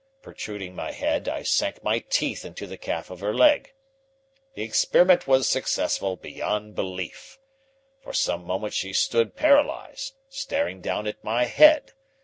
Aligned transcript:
Protruding 0.23 0.73
my 0.75 0.91
head, 0.93 1.29
I 1.29 1.43
sank 1.43 1.83
my 1.83 1.99
teeth 1.99 2.43
into 2.43 2.65
the 2.65 2.75
calf 2.75 3.11
of 3.11 3.19
her 3.19 3.31
leg. 3.35 3.73
The 4.55 4.63
experiment 4.63 5.27
was 5.27 5.47
successful 5.47 6.15
beyond 6.15 6.73
belief. 6.73 7.37
For 8.01 8.11
some 8.11 8.43
moments 8.43 8.75
she 8.77 8.93
stood 8.93 9.35
paralyzed, 9.35 10.15
staring 10.27 10.81
down 10.81 11.05
at 11.05 11.23
my 11.23 11.45
head. 11.45 11.91